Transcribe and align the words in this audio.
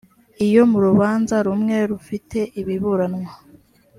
iyo 0.45 0.61
mu 0.71 0.77
rubanza 0.85 1.35
rumwe 1.45 1.77
rufite 1.91 2.39
ibiburanwa 2.59 3.29